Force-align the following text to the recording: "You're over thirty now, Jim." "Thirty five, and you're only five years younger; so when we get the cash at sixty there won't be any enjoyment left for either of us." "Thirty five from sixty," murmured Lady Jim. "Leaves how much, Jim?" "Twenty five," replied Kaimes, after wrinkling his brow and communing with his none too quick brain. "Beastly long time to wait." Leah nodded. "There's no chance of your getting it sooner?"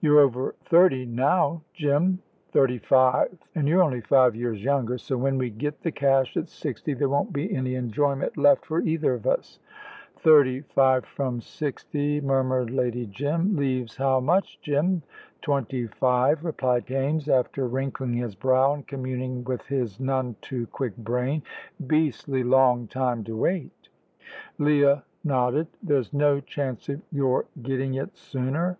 "You're 0.00 0.18
over 0.18 0.56
thirty 0.64 1.04
now, 1.06 1.62
Jim." 1.72 2.18
"Thirty 2.50 2.78
five, 2.80 3.38
and 3.54 3.68
you're 3.68 3.80
only 3.84 4.00
five 4.00 4.34
years 4.34 4.60
younger; 4.60 4.98
so 4.98 5.16
when 5.16 5.38
we 5.38 5.50
get 5.50 5.82
the 5.82 5.92
cash 5.92 6.36
at 6.36 6.48
sixty 6.48 6.94
there 6.94 7.08
won't 7.08 7.32
be 7.32 7.54
any 7.54 7.76
enjoyment 7.76 8.36
left 8.36 8.66
for 8.66 8.80
either 8.80 9.14
of 9.14 9.24
us." 9.24 9.60
"Thirty 10.16 10.62
five 10.62 11.04
from 11.04 11.40
sixty," 11.40 12.20
murmured 12.20 12.70
Lady 12.70 13.06
Jim. 13.06 13.54
"Leaves 13.54 13.94
how 13.94 14.18
much, 14.18 14.60
Jim?" 14.62 15.02
"Twenty 15.42 15.86
five," 15.86 16.44
replied 16.44 16.86
Kaimes, 16.88 17.28
after 17.28 17.68
wrinkling 17.68 18.14
his 18.14 18.34
brow 18.34 18.74
and 18.74 18.84
communing 18.84 19.44
with 19.44 19.64
his 19.68 20.00
none 20.00 20.34
too 20.40 20.66
quick 20.66 20.96
brain. 20.96 21.44
"Beastly 21.86 22.42
long 22.42 22.88
time 22.88 23.22
to 23.22 23.36
wait." 23.36 23.90
Leah 24.58 25.04
nodded. 25.22 25.68
"There's 25.80 26.12
no 26.12 26.40
chance 26.40 26.88
of 26.88 27.00
your 27.12 27.44
getting 27.62 27.94
it 27.94 28.16
sooner?" 28.16 28.76